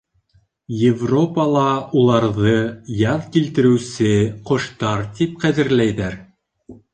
[0.83, 1.65] Европала
[2.01, 2.53] уларҙы
[3.01, 4.09] яҙ килтереүсе
[4.49, 6.19] ҡоштар тип ҡәҙерләйҙәр.